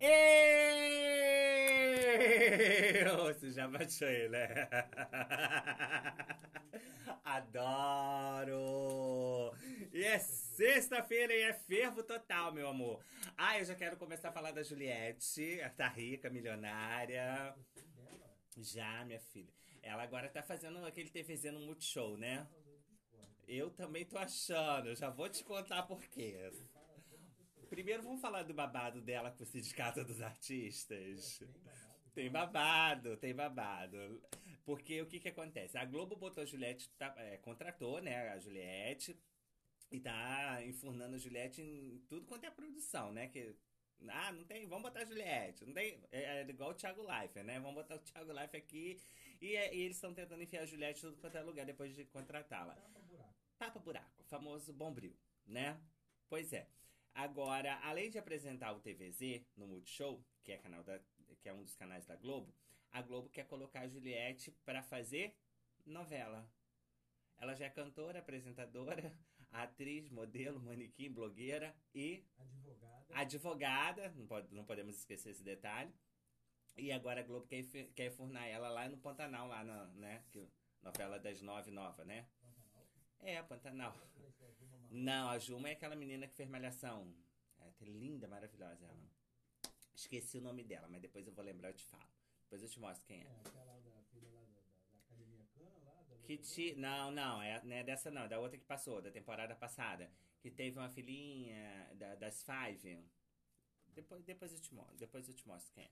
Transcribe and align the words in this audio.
Eu! 3.00 3.50
Já 3.50 3.68
baixou 3.68 4.08
ele, 4.08 4.30
né? 4.30 4.48
Adoro! 7.22 8.54
E 9.92 10.02
é 10.02 10.18
sexta-feira 10.18 11.34
e 11.34 11.42
é 11.42 11.52
fervo 11.52 12.02
total, 12.02 12.52
meu 12.52 12.68
amor. 12.68 13.04
Ah, 13.36 13.58
eu 13.58 13.64
já 13.64 13.74
quero 13.74 13.98
começar 13.98 14.30
a 14.30 14.32
falar 14.32 14.52
da 14.52 14.62
Juliette, 14.62 15.60
tá 15.76 15.88
rica, 15.88 16.30
milionária. 16.30 17.54
Já, 18.56 19.04
minha 19.04 19.20
filha. 19.20 19.52
Ela 19.82 20.02
agora 20.02 20.28
tá 20.28 20.42
fazendo 20.42 20.84
aquele 20.86 21.10
TVZ 21.10 21.52
no 21.52 21.60
Multishow, 21.60 22.16
né? 22.16 22.48
Eu 23.46 23.68
também 23.70 24.06
tô 24.06 24.16
achando, 24.16 24.94
já 24.94 25.10
vou 25.10 25.28
te 25.28 25.44
contar 25.44 25.82
por 25.82 26.02
quê. 26.06 26.50
Primeiro 27.70 28.02
vamos 28.02 28.20
falar 28.20 28.42
do 28.42 28.52
babado 28.52 29.00
dela 29.00 29.30
com 29.30 29.44
o 29.44 29.46
Sindicato 29.46 30.04
dos 30.04 30.20
Artistas. 30.20 31.40
Tem 32.12 32.28
babado, 32.28 33.16
tem 33.16 33.32
babado. 33.32 34.20
Porque 34.64 35.00
o 35.00 35.06
que 35.06 35.20
que 35.20 35.28
acontece? 35.28 35.78
A 35.78 35.84
Globo 35.84 36.16
botou 36.16 36.42
a 36.42 36.44
Juliette, 36.44 36.90
tá, 36.98 37.14
é, 37.16 37.36
contratou, 37.36 38.02
né, 38.02 38.30
a 38.30 38.40
Juliette, 38.40 39.16
e 39.88 40.00
tá 40.00 40.60
enfurnando 40.64 41.14
a 41.14 41.18
Juliette 41.18 41.62
em 41.62 42.02
tudo 42.08 42.26
quanto 42.26 42.44
é 42.44 42.50
produção, 42.50 43.12
né? 43.12 43.28
Que, 43.28 43.54
ah, 44.08 44.32
não 44.32 44.42
tem, 44.42 44.66
vamos 44.66 44.82
botar 44.82 45.02
a 45.02 45.04
Juliette. 45.04 45.64
Não 45.64 45.72
tem, 45.72 46.02
é, 46.10 46.40
é 46.40 46.46
igual 46.48 46.70
o 46.70 46.74
Thiago 46.74 47.02
Life, 47.02 47.40
né? 47.44 47.60
Vamos 47.60 47.76
botar 47.76 47.94
o 47.94 48.00
Thiago 48.00 48.32
Life 48.32 48.56
aqui. 48.56 49.00
E, 49.40 49.54
é, 49.54 49.72
e 49.72 49.82
eles 49.82 49.96
estão 49.96 50.12
tentando 50.12 50.42
enfiar 50.42 50.62
a 50.62 50.66
Juliette 50.66 51.06
em 51.06 51.10
tudo 51.10 51.20
quanto 51.20 51.38
é 51.38 51.42
lugar 51.42 51.64
depois 51.64 51.94
de 51.94 52.04
contratá-la. 52.06 52.74
Tapa 52.74 53.00
buraco. 53.00 53.34
Tapa 53.56 53.78
buraco, 53.78 54.24
famoso 54.24 54.72
bombril, 54.72 55.16
né? 55.46 55.80
Pois 56.28 56.52
é. 56.52 56.66
Agora, 57.14 57.78
além 57.82 58.10
de 58.10 58.18
apresentar 58.18 58.72
o 58.72 58.80
TVZ 58.80 59.42
no 59.56 59.66
Multishow, 59.66 60.24
que 60.42 60.52
é, 60.52 60.58
canal 60.58 60.82
da, 60.82 61.00
que 61.40 61.48
é 61.48 61.52
um 61.52 61.62
dos 61.62 61.74
canais 61.74 62.06
da 62.06 62.16
Globo, 62.16 62.54
a 62.90 63.02
Globo 63.02 63.28
quer 63.28 63.44
colocar 63.46 63.80
a 63.80 63.88
Juliette 63.88 64.50
para 64.64 64.82
fazer 64.82 65.36
novela. 65.84 66.48
Ela 67.38 67.54
já 67.54 67.66
é 67.66 67.70
cantora, 67.70 68.18
apresentadora, 68.18 69.16
atriz, 69.50 70.08
modelo, 70.10 70.60
manequim, 70.60 71.10
blogueira 71.10 71.74
e 71.94 72.24
Advogada. 72.38 73.06
advogada, 73.10 74.08
não, 74.10 74.26
pode, 74.26 74.54
não 74.54 74.64
podemos 74.64 74.96
esquecer 74.96 75.30
esse 75.30 75.42
detalhe. 75.42 75.92
E 76.76 76.92
agora 76.92 77.20
a 77.20 77.24
Globo 77.24 77.46
quer, 77.46 77.64
quer 77.94 78.10
furnar 78.10 78.46
ela 78.46 78.68
lá 78.70 78.88
no 78.88 78.98
Pantanal, 78.98 79.48
lá 79.48 79.64
na, 79.64 79.86
né? 79.88 80.24
Novela 80.82 81.18
das 81.18 81.42
nove 81.42 81.70
nova, 81.70 82.04
né? 82.04 82.26
É, 83.22 83.42
Pantanal. 83.42 83.94
Não, 84.90 85.28
a 85.30 85.38
Juma 85.38 85.68
é 85.68 85.72
aquela 85.72 85.94
menina 85.94 86.26
que 86.26 86.34
fez 86.34 86.48
malhação. 86.48 87.14
É 87.58 87.68
até 87.68 87.84
linda, 87.84 88.26
maravilhosa 88.26 88.86
ela. 88.86 89.10
Esqueci 89.94 90.38
o 90.38 90.40
nome 90.40 90.64
dela, 90.64 90.88
mas 90.88 91.00
depois 91.02 91.26
eu 91.26 91.32
vou 91.32 91.44
lembrar 91.44 91.68
e 91.68 91.72
eu 91.72 91.76
te 91.76 91.84
falo. 91.84 92.08
Depois 92.42 92.62
eu 92.62 92.68
te 92.68 92.80
mostro 92.80 93.06
quem 93.06 93.20
É, 93.20 93.24
é. 93.24 93.40
aquela 93.44 93.78
da 93.80 94.02
filha 94.10 94.30
lá 94.30 94.40
da, 94.46 94.60
da, 94.60 94.82
da 94.92 94.98
Academia 94.98 95.44
Khan, 95.54 95.84
lá. 95.84 96.02
Da 96.08 96.16
Que 96.26 96.36
ti... 96.38 96.74
Não, 96.76 97.10
não, 97.10 97.42
é, 97.42 97.62
não 97.62 97.76
é 97.76 97.84
dessa 97.84 98.10
não, 98.10 98.22
é 98.22 98.28
da 98.28 98.38
outra 98.40 98.58
que 98.58 98.64
passou, 98.64 99.00
da 99.02 99.10
temporada 99.10 99.54
passada. 99.54 100.10
Que 100.40 100.50
teve 100.50 100.78
uma 100.78 100.88
filhinha 100.88 101.90
da- 101.94 102.14
das 102.16 102.42
Five. 102.42 103.04
Depois, 103.88 104.24
depois, 104.24 104.52
eu 104.52 104.60
te 104.60 104.72
mostro, 104.74 104.96
depois 104.96 105.28
eu 105.28 105.34
te 105.34 105.46
mostro 105.46 105.72
quem 105.74 105.84
é. 105.84 105.90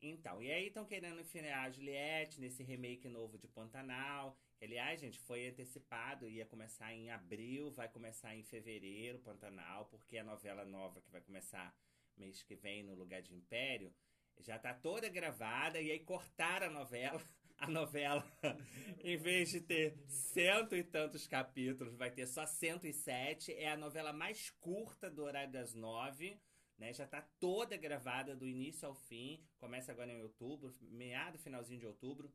Então, 0.00 0.42
e 0.42 0.50
aí 0.50 0.66
estão 0.68 0.84
querendo 0.84 1.20
enfiar 1.20 1.64
a 1.64 1.70
Juliette 1.70 2.40
nesse 2.40 2.62
remake 2.62 3.08
novo 3.08 3.38
de 3.38 3.46
Pantanal. 3.48 4.36
Aliás, 4.60 5.00
gente, 5.00 5.18
foi 5.20 5.48
antecipado, 5.48 6.28
ia 6.28 6.44
começar 6.44 6.92
em 6.92 7.10
abril, 7.10 7.70
vai 7.70 7.88
começar 7.88 8.34
em 8.34 8.42
fevereiro, 8.42 9.20
Pantanal, 9.20 9.86
porque 9.86 10.18
a 10.18 10.24
novela 10.24 10.64
nova 10.64 11.00
que 11.00 11.10
vai 11.10 11.20
começar 11.20 11.74
mês 12.16 12.42
que 12.42 12.56
vem 12.56 12.82
no 12.82 12.94
lugar 12.94 13.22
de 13.22 13.32
Império 13.32 13.94
já 14.40 14.58
tá 14.58 14.74
toda 14.74 15.08
gravada 15.08 15.80
e 15.80 15.90
aí 15.90 16.00
cortaram 16.00 16.66
a 16.66 16.70
novela. 16.70 17.22
A 17.60 17.66
novela, 17.66 18.24
em 19.02 19.16
vez 19.16 19.50
de 19.50 19.60
ter 19.60 19.98
cento 20.06 20.76
e 20.76 20.84
tantos 20.84 21.26
capítulos, 21.26 21.96
vai 21.96 22.08
ter 22.08 22.24
só 22.24 22.46
107. 22.46 23.52
É 23.52 23.72
a 23.72 23.76
novela 23.76 24.12
mais 24.12 24.48
curta 24.60 25.10
do 25.10 25.24
horário 25.24 25.50
das 25.50 25.74
nove. 25.74 26.40
Né, 26.78 26.92
já 26.92 27.04
tá 27.04 27.20
toda 27.40 27.76
gravada 27.76 28.36
do 28.36 28.46
início 28.46 28.86
ao 28.86 28.94
fim. 28.94 29.44
Começa 29.58 29.90
agora 29.90 30.12
em 30.12 30.22
outubro, 30.22 30.72
meado, 30.82 31.36
finalzinho 31.36 31.80
de 31.80 31.86
outubro. 31.88 32.32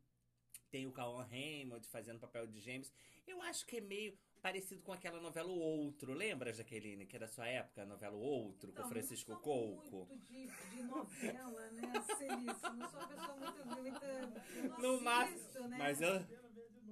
Tem 0.74 0.88
o 0.88 0.92
Cauan 0.92 1.24
Raymond 1.26 1.88
fazendo 1.88 2.20
papel 2.20 2.48
de 2.48 2.60
gêmeos. 2.60 2.92
Eu 3.28 3.40
acho 3.44 3.64
que 3.68 3.78
é 3.78 3.82
meio 3.82 4.18
parecido 4.42 4.82
com 4.82 4.92
aquela 4.92 5.22
novela 5.22 5.48
O 5.50 5.60
Outro. 5.60 6.14
Lembra, 6.14 6.52
Jaqueline, 6.52 7.06
que 7.06 7.16
é 7.16 7.20
da 7.20 7.28
sua 7.28 7.48
época, 7.48 7.84
a 7.84 7.86
novela 7.86 8.16
O 8.16 8.20
Outro, 8.20 8.72
com 8.74 8.80
Então, 8.80 8.90
Francisco 8.90 9.30
eu 9.32 9.36
não 9.36 9.42
Couco? 9.44 10.06
muito 10.08 10.18
de, 10.26 10.48
de 10.48 10.82
novela, 10.82 11.70
né, 11.74 11.94
Celício? 12.18 12.74
Não 12.74 12.90
sou 12.90 13.00
uma 13.02 13.08
pessoa 13.08 13.36
muito... 13.82 14.02
não 14.68 14.96
No 14.96 15.02
máximo. 15.02 15.68
né? 15.68 15.78
Mas 15.78 16.02
eu. 16.02 16.26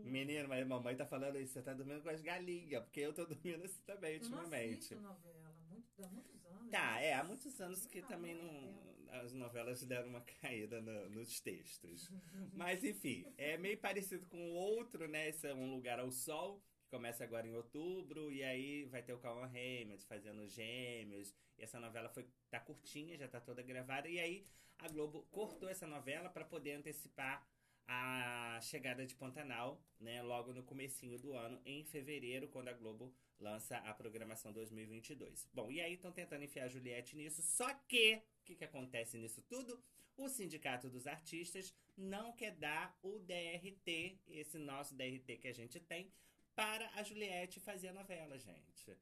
Menino, 0.05 0.47
mas 0.47 0.65
mamãe 0.67 0.95
tá 0.95 1.05
falando 1.07 1.39
isso, 1.39 1.53
você 1.53 1.61
tá 1.63 1.73
dormindo 1.73 2.03
com 2.03 2.09
as 2.09 2.21
galinhas, 2.21 2.83
porque 2.83 2.99
eu 2.99 3.13
tô 3.13 3.25
dormindo 3.25 3.63
assim 3.65 3.81
também, 3.83 4.13
Eu 4.17 4.19
não 4.21 4.27
ultimamente. 4.29 4.93
assisto 4.93 4.99
novela, 5.01 5.55
muito, 5.69 6.03
há 6.03 6.07
muitos 6.07 6.45
anos. 6.45 6.69
Tá, 6.69 7.01
é, 7.01 7.13
há 7.13 7.23
muitos 7.23 7.59
anos 7.61 7.85
que 7.87 7.99
Ah, 7.99 8.05
também 8.07 8.35
muito 8.35 8.45
não. 8.45 8.90
As 9.11 9.33
novelas 9.33 9.83
deram 9.83 10.07
uma 10.09 10.21
caída 10.41 10.79
no- 10.81 11.09
nos 11.09 11.39
textos. 11.39 12.09
Mas 12.53 12.83
enfim, 12.83 13.25
é 13.37 13.57
meio 13.57 13.77
parecido 13.77 14.25
com 14.27 14.37
o 14.37 14.53
outro, 14.53 15.07
né? 15.07 15.29
Esse 15.29 15.47
é 15.47 15.53
um 15.53 15.73
lugar 15.75 15.99
ao 15.99 16.09
sol, 16.11 16.61
que 16.83 16.89
começa 16.89 17.23
agora 17.23 17.45
em 17.47 17.53
outubro, 17.53 18.31
e 18.31 18.41
aí 18.43 18.85
vai 18.85 19.03
ter 19.03 19.13
o 19.13 19.19
Cauan 19.19 19.47
Raymond 19.47 20.03
fazendo 20.05 20.47
gêmeos. 20.47 21.33
E 21.57 21.63
essa 21.63 21.79
novela 21.79 22.09
foi 22.09 22.25
tá 22.49 22.59
curtinha, 22.59 23.17
já 23.17 23.27
tá 23.27 23.39
toda 23.41 23.61
gravada, 23.61 24.07
e 24.07 24.19
aí 24.19 24.45
a 24.79 24.87
Globo 24.87 25.27
cortou 25.29 25.69
essa 25.69 25.85
novela 25.85 26.29
para 26.29 26.45
poder 26.45 26.71
antecipar 26.73 27.45
a 27.93 28.61
chegada 28.61 29.05
de 29.05 29.13
Pantanal, 29.15 29.83
né, 29.99 30.21
logo 30.21 30.53
no 30.53 30.63
comecinho 30.63 31.19
do 31.19 31.33
ano, 31.33 31.61
em 31.65 31.83
fevereiro, 31.83 32.47
quando 32.47 32.69
a 32.69 32.73
Globo 32.73 33.13
lança 33.37 33.77
a 33.79 33.93
programação 33.93 34.53
2022. 34.53 35.49
Bom, 35.53 35.69
e 35.69 35.81
aí 35.81 35.95
estão 35.95 36.11
tentando 36.11 36.45
enfiar 36.45 36.65
a 36.65 36.69
Juliette 36.69 37.17
nisso, 37.17 37.41
só 37.41 37.73
que 37.89 38.15
o 38.15 38.43
que, 38.45 38.55
que 38.55 38.63
acontece 38.63 39.17
nisso 39.17 39.41
tudo? 39.41 39.83
O 40.15 40.29
Sindicato 40.29 40.89
dos 40.89 41.05
Artistas 41.05 41.75
não 41.97 42.31
quer 42.31 42.51
dar 42.51 42.97
o 43.03 43.19
DRT, 43.19 44.19
esse 44.29 44.57
nosso 44.57 44.95
DRT 44.95 45.37
que 45.37 45.49
a 45.49 45.53
gente 45.53 45.77
tem, 45.79 46.09
para 46.55 46.89
a 46.95 47.03
Juliette 47.03 47.59
fazer 47.59 47.89
a 47.89 47.93
novela, 47.93 48.37
gente. 48.39 48.97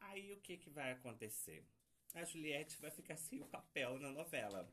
Aí 0.00 0.30
o 0.32 0.40
que, 0.40 0.58
que 0.58 0.68
vai 0.68 0.92
acontecer? 0.92 1.64
A 2.14 2.22
Juliette 2.24 2.78
vai 2.80 2.90
ficar 2.90 3.16
sem 3.16 3.40
o 3.40 3.46
papel 3.46 3.98
na 3.98 4.10
novela. 4.10 4.70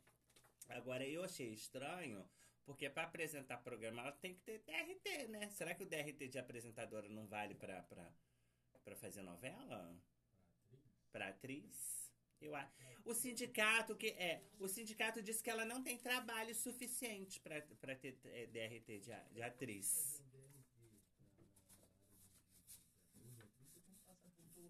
Agora, 0.68 1.08
eu 1.08 1.24
achei 1.24 1.54
estranho, 1.54 2.26
porque 2.66 2.90
para 2.90 3.04
apresentar 3.04 3.58
programa 3.58 4.02
ela 4.02 4.12
tem 4.12 4.34
que 4.34 4.42
ter 4.42 4.60
DRT, 4.60 5.28
né? 5.28 5.50
Será 5.50 5.74
que 5.74 5.84
o 5.84 5.86
DRT 5.86 6.28
de 6.28 6.40
apresentadora 6.40 7.10
não 7.10 7.28
vale 7.28 7.56
para 7.56 7.84
para 8.84 8.96
fazer 8.96 9.22
novela? 9.22 9.98
Para 11.12 11.30
atriz? 11.30 12.12
Eu. 12.42 12.54
O 13.06 13.14
sindicato 13.14 13.96
que 13.96 14.08
é, 14.08 14.44
o 14.60 14.68
sindicato 14.68 15.22
disse 15.22 15.42
que 15.42 15.50
ela 15.50 15.66
não 15.66 15.82
tem 15.82 15.98
trabalho 15.98 16.54
suficiente 16.54 17.40
para 17.40 17.62
ter 17.96 18.18
eh, 18.26 18.48
DRT 18.48 19.00
de, 19.00 19.34
de 19.34 19.42
atriz. 19.42 20.22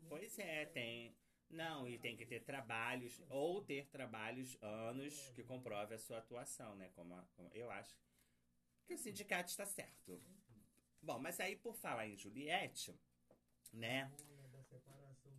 Pois 0.08 0.38
é, 0.38 0.66
tem. 0.68 1.16
Não, 1.54 1.88
e 1.88 1.98
tem 2.00 2.18
que 2.18 2.26
ter 2.26 2.42
trabalhos, 2.44 3.22
ou 3.30 3.62
ter 3.64 3.88
trabalhos 3.88 4.58
anos 4.62 5.30
que 5.36 5.44
comprove 5.44 5.94
a 5.96 6.00
sua 6.00 6.18
atuação, 6.18 6.76
né? 6.76 6.90
Como, 6.96 7.14
a- 7.16 7.26
como- 7.36 7.50
eu 7.54 7.70
acho 7.72 7.96
que 8.88 8.94
o 8.94 8.98
sindicato 8.98 9.50
está 9.50 9.66
certo. 9.66 10.22
Bom, 11.02 11.20
mas 11.20 11.40
aí 11.40 11.56
por 11.56 11.76
falar 11.76 12.08
em 12.08 12.18
Juliette, 12.18 12.96
né? 13.74 14.12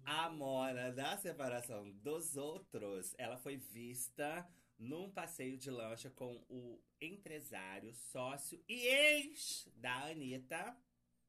A 0.07 0.29
Mona 0.31 0.93
da 0.93 1.17
separação 1.17 1.91
dos 1.91 2.37
outros, 2.37 3.15
ela 3.19 3.37
foi 3.37 3.57
vista 3.57 4.47
num 4.79 5.11
passeio 5.11 5.57
de 5.59 5.71
lancha 5.71 6.11
com 6.11 6.45
o 6.49 6.81
empresário, 7.01 7.93
sócio 7.95 8.63
e 8.69 8.87
ex 8.87 9.69
da 9.77 10.07
Anitta, 10.07 10.77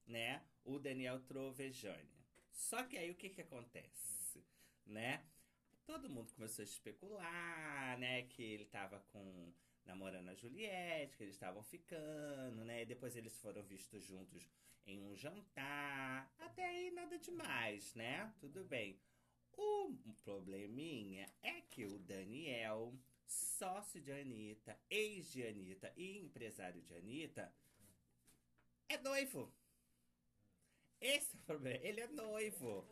né? 0.07 0.43
O 0.63 0.79
Daniel 0.79 1.19
Trovejani. 1.21 2.09
Só 2.51 2.83
que 2.83 2.97
aí 2.97 3.11
o 3.11 3.15
que 3.15 3.29
que 3.29 3.41
acontece, 3.41 4.14
né? 4.85 5.23
Todo 5.85 6.09
mundo 6.09 6.33
começou 6.33 6.63
a 6.63 6.65
especular, 6.65 7.97
né? 7.99 8.23
Que 8.23 8.43
ele 8.43 8.65
tava 8.65 8.99
com 9.11 9.53
namorando 9.85 10.29
a 10.29 10.33
Juliette, 10.33 11.15
que 11.15 11.23
eles 11.23 11.35
estavam 11.35 11.63
ficando, 11.63 12.65
né? 12.65 12.81
E 12.81 12.85
depois 12.85 13.15
eles 13.15 13.37
foram 13.37 13.63
vistos 13.63 14.03
juntos 14.03 14.49
em 14.85 15.03
um 15.03 15.15
jantar. 15.15 16.33
Até 16.39 16.65
aí 16.65 16.91
nada 16.91 17.17
demais, 17.19 17.93
né? 17.93 18.33
Tudo 18.39 18.63
bem. 18.63 18.99
O 19.53 19.95
probleminha 20.23 21.29
é 21.41 21.61
que 21.61 21.85
o 21.85 21.99
Daniel, 21.99 22.93
sócio 23.25 24.01
de 24.01 24.11
Anitta, 24.11 24.77
ex 24.89 25.31
de 25.31 25.45
Anitta 25.45 25.93
e 25.95 26.17
empresário 26.17 26.81
de 26.81 26.93
Anitta, 26.95 27.53
é 28.89 28.97
noivo. 28.97 29.53
Esse 30.99 31.35
é 31.35 31.39
o 31.39 31.43
problema. 31.43 31.79
Ele 31.85 32.01
é 32.01 32.07
noivo. 32.07 32.87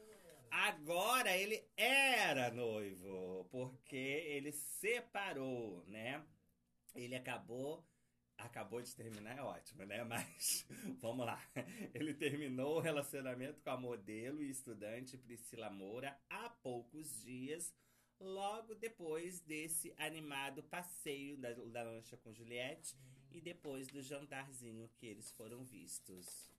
Agora 0.54 1.36
ele 1.36 1.68
era 1.76 2.52
noivo, 2.52 3.48
porque 3.50 3.96
ele 3.96 4.52
separou, 4.52 5.84
né? 5.88 6.24
Ele 6.94 7.16
acabou. 7.16 7.84
Acabou 8.38 8.80
de 8.80 8.96
terminar, 8.96 9.36
é 9.36 9.42
ótimo, 9.42 9.84
né? 9.84 10.04
Mas 10.06 10.64
vamos 11.02 11.26
lá. 11.26 11.42
Ele 11.92 12.14
terminou 12.14 12.78
o 12.78 12.80
relacionamento 12.80 13.62
com 13.62 13.72
a 13.72 13.78
modelo 13.78 14.44
e 14.44 14.52
estudante 14.52 15.18
Priscila 15.18 15.72
Moura 15.72 16.16
há 16.30 16.52
poucos 16.52 17.24
dias, 17.24 17.74
logo 18.20 18.76
depois 18.76 19.40
desse 19.42 19.92
animado 19.98 20.62
passeio 20.62 21.36
da, 21.36 21.52
da 21.52 21.82
lancha 21.82 22.16
com 22.16 22.32
Juliette 22.32 22.96
e 23.32 23.42
depois 23.42 23.88
do 23.88 24.04
jantarzinho 24.04 24.88
que 24.98 25.08
eles 25.08 25.32
foram 25.32 25.64
vistos. 25.64 26.54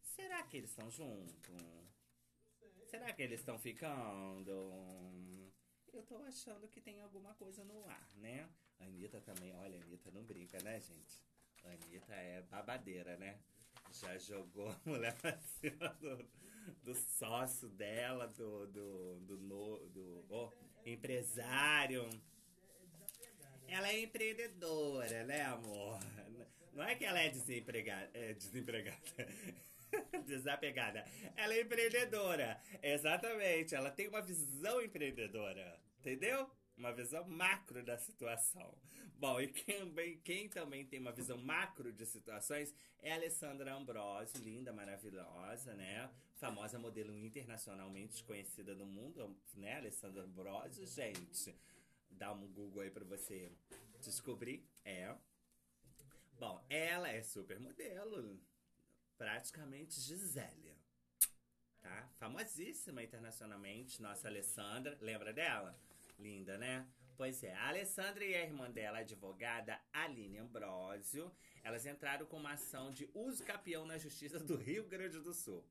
Será 0.00 0.44
que 0.44 0.58
eles 0.58 0.70
estão 0.70 0.88
juntos? 0.88 1.91
Será 2.92 3.10
que 3.10 3.22
eles 3.22 3.40
estão 3.40 3.58
ficando? 3.58 5.50
Eu 5.94 6.02
tô 6.02 6.18
achando 6.24 6.68
que 6.68 6.78
tem 6.78 7.00
alguma 7.00 7.32
coisa 7.36 7.64
no 7.64 7.82
ar, 7.88 8.06
né? 8.16 8.46
A 8.78 8.84
Anitta 8.84 9.18
também, 9.18 9.50
olha, 9.54 9.78
a 9.78 9.82
Anitta 9.82 10.10
não 10.10 10.22
brinca, 10.22 10.58
né, 10.62 10.78
gente? 10.78 11.24
A 11.64 11.68
Anitta 11.70 12.14
é 12.14 12.42
babadeira, 12.42 13.16
né? 13.16 13.40
Já 13.92 14.18
jogou 14.18 14.68
a 14.68 14.78
mulher 14.84 15.16
pra 15.22 15.38
cima 15.58 15.88
do, 16.02 16.28
do 16.82 16.94
sócio 16.94 17.70
dela, 17.70 18.28
do, 18.28 18.66
do, 18.66 19.20
do, 19.20 19.38
no- 19.38 19.88
do 19.88 20.26
oh, 20.28 20.52
empresário. 20.84 22.06
Ela 23.68 23.88
é 23.88 24.02
empreendedora, 24.02 25.24
né, 25.24 25.44
amor? 25.44 25.98
Não 26.74 26.84
é 26.84 26.94
que 26.94 27.06
ela 27.06 27.20
é 27.20 27.30
desempregada. 27.30 28.10
É 28.12 28.34
desempregada. 28.34 29.00
Desapegada. 30.26 31.04
Ela 31.36 31.54
é 31.54 31.60
empreendedora. 31.60 32.60
Exatamente. 32.82 33.74
Ela 33.74 33.90
tem 33.90 34.08
uma 34.08 34.22
visão 34.22 34.80
empreendedora. 34.82 35.78
Entendeu? 35.98 36.50
Uma 36.76 36.92
visão 36.92 37.24
macro 37.28 37.82
da 37.82 37.98
situação. 37.98 38.76
Bom, 39.22 39.40
e 39.40 39.46
quem, 39.46 40.18
quem 40.24 40.48
também 40.48 40.84
tem 40.84 40.98
uma 40.98 41.12
visão 41.12 41.38
macro 41.38 41.92
de 41.92 42.04
situações 42.04 42.74
é 42.98 43.12
a 43.12 43.14
Alessandra 43.14 43.72
Ambrosio, 43.72 44.42
linda, 44.42 44.72
maravilhosa, 44.72 45.74
né? 45.74 46.10
Famosa 46.34 46.76
modelo 46.76 47.16
internacionalmente 47.16 48.24
conhecida 48.24 48.74
no 48.74 48.84
mundo, 48.84 49.36
né? 49.54 49.76
Alessandra 49.76 50.24
Ambrosio, 50.24 50.84
gente. 50.86 51.54
Dá 52.10 52.32
um 52.32 52.48
Google 52.48 52.82
aí 52.82 52.90
pra 52.90 53.04
você 53.04 53.52
descobrir. 54.00 54.66
É. 54.84 55.14
Bom, 56.36 56.64
ela 56.68 57.08
é 57.08 57.22
super 57.22 57.60
modelo. 57.60 58.40
Praticamente 59.26 60.00
Gisele. 60.00 60.76
Tá? 61.80 62.08
Famosíssima 62.18 63.04
internacionalmente, 63.04 64.02
nossa 64.02 64.26
Alessandra. 64.26 64.98
Lembra 65.00 65.32
dela? 65.32 65.78
Linda, 66.18 66.58
né? 66.58 66.88
Pois 67.16 67.44
é, 67.44 67.54
a 67.54 67.68
Alessandra 67.68 68.24
e 68.24 68.34
a 68.34 68.42
irmã 68.42 68.68
dela, 68.68 68.98
a 68.98 69.02
advogada 69.02 69.80
Aline 69.92 70.38
Ambrosio, 70.38 71.32
elas 71.62 71.86
entraram 71.86 72.26
com 72.26 72.36
uma 72.36 72.54
ação 72.54 72.90
de 72.90 73.08
uso 73.14 73.44
capião 73.44 73.86
na 73.86 73.96
Justiça 73.96 74.40
do 74.40 74.56
Rio 74.56 74.88
Grande 74.88 75.20
do 75.20 75.32
Sul. 75.32 75.64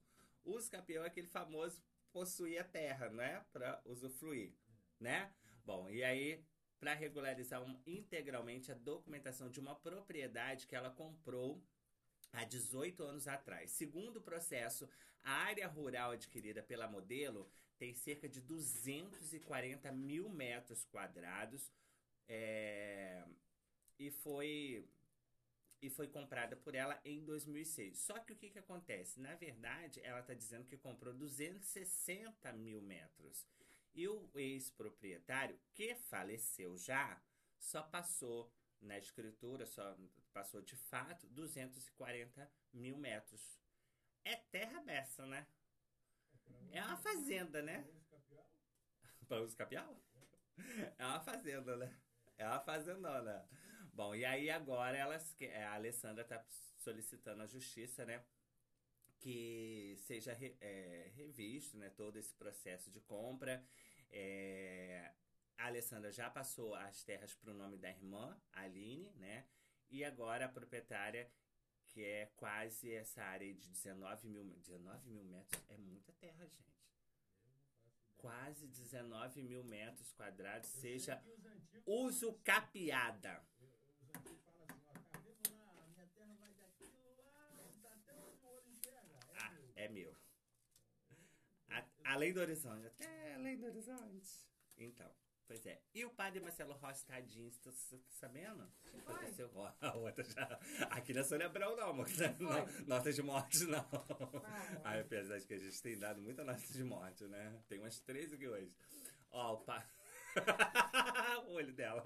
Uso 0.45 0.71
capião 0.71 1.03
é 1.03 1.07
aquele 1.07 1.27
famoso 1.27 1.83
possuir 2.13 2.57
a 2.57 2.63
terra, 2.63 3.09
né? 3.09 3.45
Pra 3.51 3.81
usufruir, 3.83 4.53
né? 4.97 5.29
Bom, 5.65 5.89
e 5.89 6.05
aí, 6.05 6.41
para 6.79 6.93
regularizar 6.93 7.61
um- 7.61 7.81
integralmente 7.85 8.71
a 8.71 8.75
documentação 8.75 9.49
de 9.49 9.59
uma 9.59 9.75
propriedade 9.75 10.67
que 10.67 10.75
ela 10.75 10.89
comprou 10.89 11.61
há 12.33 12.43
18 12.43 13.03
anos 13.03 13.27
atrás. 13.27 13.71
Segundo 13.71 14.17
o 14.17 14.21
processo, 14.21 14.89
a 15.23 15.31
área 15.31 15.67
rural 15.67 16.11
adquirida 16.11 16.63
pela 16.63 16.87
modelo 16.87 17.49
tem 17.77 17.93
cerca 17.93 18.29
de 18.29 18.39
240 18.41 19.91
mil 19.91 20.29
metros 20.29 20.85
quadrados 20.85 21.71
é, 22.27 23.23
e 23.97 24.11
foi 24.11 24.87
e 25.81 25.89
foi 25.89 26.07
comprada 26.07 26.55
por 26.55 26.75
ela 26.75 26.99
em 27.03 27.23
2006. 27.23 27.97
Só 27.97 28.19
que 28.19 28.33
o 28.33 28.35
que, 28.35 28.51
que 28.51 28.59
acontece? 28.59 29.19
Na 29.19 29.33
verdade, 29.33 29.99
ela 30.03 30.19
está 30.19 30.35
dizendo 30.35 30.67
que 30.67 30.77
comprou 30.77 31.11
260 31.11 32.53
mil 32.53 32.81
metros. 32.83 33.47
E 33.95 34.07
o 34.07 34.29
ex-proprietário, 34.35 35.59
que 35.73 35.95
faleceu 35.95 36.77
já, 36.77 37.19
só 37.57 37.81
passou 37.81 38.51
na 38.81 38.97
escritura, 38.97 39.65
só 39.65 39.95
passou 40.33 40.61
de 40.61 40.75
fato 40.75 41.27
240 41.27 42.51
mil 42.73 42.97
metros. 42.97 43.59
É 44.25 44.35
terra 44.35 44.81
dessa, 44.81 45.25
né? 45.25 45.47
É 46.71 46.81
uma 46.83 46.97
fazenda, 46.97 47.61
né? 47.61 47.85
Para 49.27 49.41
uso 49.41 49.55
capial? 49.55 49.97
É 50.97 51.05
uma 51.05 51.19
fazenda, 51.19 51.75
né? 51.77 51.93
É 52.37 52.47
uma 52.47 52.59
fazendona. 52.59 53.47
Bom, 53.93 54.15
e 54.15 54.25
aí 54.25 54.49
agora 54.49 54.97
elas, 54.97 55.33
que- 55.33 55.47
a 55.47 55.73
Alessandra 55.73 56.23
tá 56.23 56.43
solicitando 56.77 57.41
à 57.43 57.47
justiça, 57.47 58.05
né? 58.05 58.23
Que 59.19 59.95
seja 59.99 60.31
é, 60.61 61.11
revisto, 61.15 61.77
né? 61.77 61.89
Todo 61.91 62.17
esse 62.17 62.33
processo 62.35 62.89
de 62.89 62.99
compra. 63.01 63.63
É, 64.11 65.11
a 65.61 65.67
Alessandra 65.67 66.11
já 66.11 66.29
passou 66.29 66.73
as 66.75 67.03
terras 67.03 67.33
para 67.35 67.51
o 67.51 67.53
nome 67.53 67.77
da 67.77 67.89
irmã, 67.89 68.35
Aline, 68.53 69.11
né? 69.15 69.45
E 69.89 70.03
agora 70.03 70.45
a 70.45 70.49
proprietária, 70.49 71.29
que 71.87 72.03
é 72.03 72.25
quase 72.35 72.91
essa 72.93 73.21
área 73.23 73.53
de 73.53 73.69
19 73.69 74.27
mil, 74.27 74.43
19 74.43 75.09
mil 75.09 75.23
metros, 75.25 75.61
é 75.69 75.77
muita 75.77 76.11
terra, 76.13 76.45
gente. 76.47 76.71
Quase 78.17 78.67
19 78.67 79.43
mil 79.43 79.63
metros 79.63 80.11
quadrados, 80.13 80.69
seja 80.69 81.21
uso 81.85 82.33
capiada. 82.43 83.43
Os 83.59 83.73
antigos 83.73 84.41
falam 84.43 84.63
assim, 84.69 84.87
ó, 84.87 84.93
carrego 85.11 85.41
lá, 85.55 85.87
minha 85.93 86.07
terra 86.07 86.35
vai 86.39 86.53
daqui 86.53 86.91
lá, 87.33 87.51
dá 87.83 87.89
até 87.93 88.13
o 88.13 88.39
olho 88.47 88.69
enxerga. 88.69 89.19
É 89.33 89.43
Ah, 89.43 89.51
meu. 89.51 89.73
é 89.75 89.87
meu. 89.89 90.15
A- 91.69 91.85
além 92.13 92.33
do 92.33 92.39
horizonte. 92.39 92.85
Até 92.87 93.33
além 93.35 93.57
do 93.57 93.65
horizonte. 93.65 94.49
Então, 94.77 95.11
pois 95.51 95.65
é. 95.65 95.81
E 95.93 96.05
o 96.05 96.09
padre 96.09 96.39
Marcelo 96.39 96.73
Rossi, 96.75 97.05
tadinho, 97.05 97.51
você 97.51 97.59
tá, 97.59 97.71
tá 97.71 97.97
sabendo? 98.11 98.65
Que 98.89 98.97
aconteceu? 98.99 99.51
Ó, 99.53 99.69
A 99.81 99.97
outra 99.97 100.23
já. 100.23 100.59
Aqui 100.91 101.13
não 101.13 101.19
é 101.19 101.23
Sônia 101.25 101.47
Abrão, 101.47 101.75
não, 101.75 101.89
amor. 101.89 102.07
foi? 102.07 102.29
Não, 102.39 102.65
nota 102.87 103.11
de 103.11 103.21
morte, 103.21 103.65
não. 103.65 103.85
Ah, 104.45 104.81
Ai, 104.85 105.01
apesar 105.01 105.39
de 105.39 105.45
que 105.45 105.53
a 105.53 105.57
gente 105.57 105.81
tem 105.81 105.99
dado 105.99 106.21
muita 106.21 106.45
nota 106.45 106.61
de 106.71 106.83
morte, 106.85 107.25
né? 107.25 107.61
Tem 107.67 107.79
umas 107.79 107.99
três 107.99 108.31
aqui 108.31 108.47
hoje. 108.47 108.73
Ó, 109.29 109.55
o 109.55 109.57
pa... 109.57 109.85
o 111.47 111.51
olho 111.51 111.73
dela. 111.73 112.01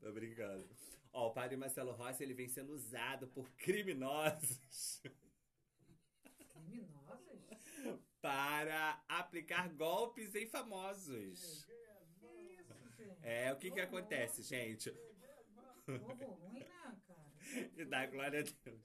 Tô 0.00 0.12
brincando. 0.12 0.70
Ó, 1.12 1.26
o 1.30 1.32
padre 1.32 1.56
Marcelo 1.56 1.90
Rossi, 1.94 2.22
ele 2.22 2.34
vem 2.34 2.48
sendo 2.48 2.72
usado 2.74 3.26
por 3.26 3.50
criminosos 3.56 5.02
Criminosos? 6.38 8.00
para 8.20 9.02
aplicar 9.08 9.68
golpes 9.70 10.36
em 10.36 10.46
famosos. 10.46 11.66
É, 13.22 13.52
o 13.52 13.56
que 13.56 13.70
que 13.70 13.80
acontece, 13.80 14.42
gente? 14.42 14.90
Povo 15.84 16.24
ruim, 16.24 16.60
né, 16.60 16.96
cara? 17.06 17.70
E 17.76 17.84
dá 17.86 18.06
glória 18.06 18.40
a 18.40 18.42
Deus. 18.42 18.80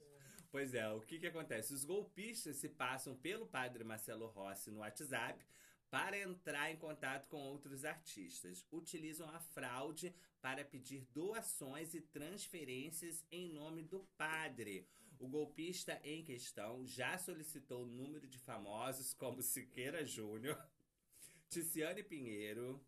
Pois 0.50 0.74
é, 0.74 0.88
o 0.90 1.00
que 1.00 1.18
que 1.18 1.26
acontece? 1.26 1.72
Os 1.72 1.84
golpistas 1.84 2.56
se 2.56 2.68
passam 2.68 3.16
pelo 3.16 3.46
padre 3.46 3.82
Marcelo 3.82 4.26
Rossi 4.26 4.70
no 4.70 4.80
WhatsApp 4.80 5.42
para 5.90 6.18
entrar 6.18 6.70
em 6.70 6.76
contato 6.76 7.26
com 7.28 7.38
outros 7.38 7.84
artistas. 7.84 8.66
Utilizam 8.70 9.28
a 9.30 9.40
fraude 9.40 10.14
para 10.40 10.64
pedir 10.64 11.06
doações 11.12 11.94
e 11.94 12.00
transferências 12.00 13.24
em 13.30 13.48
nome 13.48 13.82
do 13.82 14.00
padre. 14.16 14.86
O 15.18 15.28
golpista 15.28 16.00
em 16.02 16.22
questão 16.22 16.84
já 16.86 17.16
solicitou 17.16 17.84
o 17.84 17.86
número 17.86 18.26
de 18.26 18.38
famosos 18.38 19.14
como 19.14 19.40
Siqueira 19.40 20.04
Júnior, 20.04 20.58
Ticiane 21.48 22.02
Pinheiro, 22.02 22.84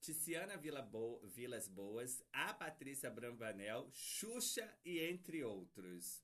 Ticiana 0.00 0.56
Vila 0.56 0.82
Bo- 0.82 1.20
Vilas 1.26 1.68
Boas, 1.68 2.22
a 2.32 2.54
Patrícia 2.54 3.10
Brambanel, 3.10 3.88
Xuxa 3.92 4.72
e 4.84 5.00
entre 5.00 5.42
outros. 5.44 6.22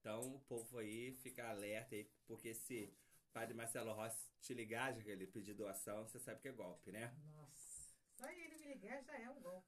Então 0.00 0.20
o 0.34 0.40
povo 0.40 0.78
aí 0.78 1.12
fica 1.12 1.48
alerta 1.48 1.94
aí, 1.96 2.08
porque 2.26 2.54
se 2.54 2.94
Padre 3.32 3.54
Marcelo 3.54 3.92
Rossi 3.92 4.30
te 4.40 4.54
ligar, 4.54 4.94
já 4.94 5.02
que 5.02 5.10
ele 5.10 5.26
pedir 5.26 5.54
doação, 5.54 6.06
você 6.06 6.18
sabe 6.18 6.40
que 6.40 6.48
é 6.48 6.52
golpe, 6.52 6.92
né? 6.92 7.14
Nossa. 7.34 7.94
Só 8.14 8.28
ele 8.30 8.56
me 8.56 8.66
ligar 8.74 9.02
já 9.04 9.18
é 9.18 9.28
um 9.30 9.40
golpe. 9.40 9.66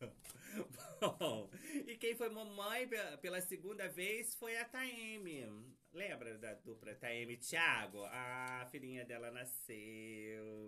Bom, 1.00 1.50
e 1.86 1.96
quem 1.96 2.14
foi 2.16 2.28
mamãe 2.30 2.88
pe- 2.88 3.16
pela 3.18 3.40
segunda 3.40 3.88
vez 3.88 4.34
foi 4.34 4.56
a 4.56 4.64
Taeme. 4.64 5.46
Lembra 5.92 6.36
da 6.38 6.54
dupla 6.54 6.94
Taeme 6.94 7.34
e 7.34 7.36
Thiago? 7.38 8.04
A 8.06 8.66
filhinha 8.70 9.04
dela 9.04 9.30
nasceu. 9.30 10.59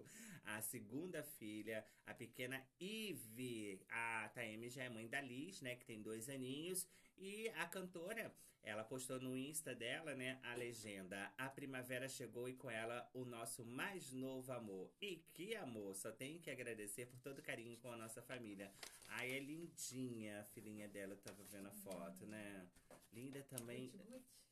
Segunda 0.63 1.23
filha, 1.23 1.85
a 2.07 2.15
pequena 2.15 2.65
Ive. 2.81 3.85
A 3.89 4.31
Taeme 4.35 4.71
já 4.71 4.85
é 4.85 4.89
mãe 4.89 5.09
da 5.09 5.21
Liz, 5.21 5.61
né? 5.61 5.77
Que 5.77 5.85
tem 5.85 6.01
dois 6.01 6.29
aninhos. 6.29 6.87
E 7.19 7.49
a 7.51 7.67
cantora, 7.67 8.35
ela 8.63 8.85
postou 8.85 9.21
no 9.21 9.37
Insta 9.37 9.75
dela, 9.75 10.15
né? 10.15 10.41
A 10.45 10.55
legenda. 10.55 11.33
A 11.37 11.49
primavera 11.49 12.09
chegou 12.09 12.49
e 12.49 12.55
com 12.55 12.71
ela 12.71 13.09
o 13.13 13.25
nosso 13.25 13.65
mais 13.65 14.13
novo 14.13 14.53
amor. 14.53 14.91
E 15.01 15.17
que 15.35 15.55
amor! 15.57 15.95
Só 15.97 16.13
tenho 16.13 16.41
que 16.41 16.51
agradecer 16.51 17.07
por 17.07 17.19
todo 17.21 17.41
o 17.41 17.43
carinho 17.43 17.77
com 17.79 17.91
a 17.91 17.97
nossa 17.97 18.23
família. 18.23 18.73
Ai, 19.09 19.33
é 19.33 19.41
lindinha 19.41 20.41
a 20.41 20.45
filhinha 20.45 20.89
dela. 20.89 21.15
Eu 21.15 21.19
tava 21.19 21.43
vendo 21.45 21.67
a 21.67 21.73
foto, 21.73 22.27
né? 22.27 22.67
Linda 23.13 23.43
também. 23.43 23.93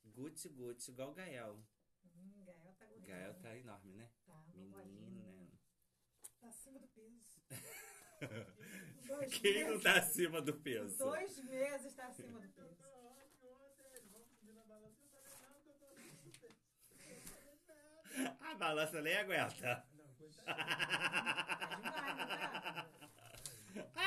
Gucci 0.03 0.49
Gucci, 0.49 0.91
igual 0.91 1.11
o 1.11 1.13
Gael. 1.13 1.57
Hum, 2.05 2.43
Gael 2.45 2.73
tá 2.77 2.85
gostando. 2.85 3.07
Gael 3.07 3.33
tá 3.35 3.57
enorme, 3.57 3.93
né? 3.93 4.09
Tá. 4.25 4.43
Menina. 4.53 5.49
Tá 6.41 6.47
acima 6.49 6.79
do 6.79 6.87
peso. 6.87 7.21
Dois 9.07 9.33
Quem 9.33 9.63
não 9.63 9.69
meses- 9.69 9.83
tá 9.83 9.93
acima 9.97 10.41
do 10.41 10.53
peso? 10.53 10.97
Dois 10.97 11.37
meses 11.43 11.93
tá 11.95 12.07
acima 12.07 12.39
do 12.39 12.49
peso. 12.49 12.77
não, 14.43 14.65
nada. 14.67 14.91
A 18.41 18.55
balança 18.55 19.01
nem 19.01 19.15
aguenta. 19.17 19.85
Não, 19.93 20.13
coitado. 20.15 20.51
Tá 23.73 23.73
demais, 23.73 23.75
não 23.75 23.83
tá? 23.83 24.01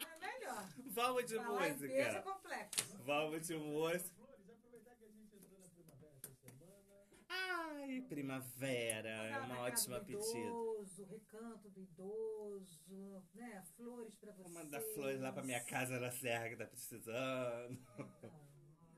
É 0.00 0.18
melhor. 0.38 0.68
Vamos 0.90 1.26
de 1.26 1.36
Falar 1.36 1.68
em 1.68 1.78
peso 1.78 1.84
é 1.86 2.04
música. 2.04 2.22
complexo. 2.22 2.96
Vamos 3.04 3.46
de 3.46 3.56
música. 3.56 4.10
Flores, 4.16 4.50
aproveitar 4.50 4.94
que 4.96 5.04
a 5.04 5.08
gente 5.08 5.36
entrou 5.36 5.58
na 5.60 5.68
primavera 5.68 6.12
essa 6.16 6.34
semana. 6.34 6.82
Ai, 7.28 7.99
primavera. 8.10 9.08
É 9.08 9.38
uma 9.38 9.60
ótima. 9.60 9.98
Idoso, 9.98 11.04
recanto 11.04 11.70
do 11.70 11.80
idoso, 11.80 13.22
né? 13.34 13.62
Flores 13.76 14.16
pra 14.16 14.32
você. 14.32 14.42
Vou 14.42 14.52
mandar 14.52 14.80
flores 14.80 15.20
lá 15.20 15.32
pra 15.32 15.44
minha 15.44 15.62
casa 15.64 16.00
na 16.00 16.10
serra 16.10 16.48
que 16.48 16.56
tá 16.56 16.66
precisando. 16.66 17.78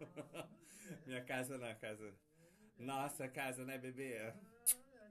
Minha 1.07 1.25
casa 1.25 1.57
na 1.59 1.75
casa. 1.75 2.13
Nossa 2.77 3.29
casa, 3.29 3.65
né, 3.65 3.79
bebê? 3.79 4.19
Ah, 4.19 4.35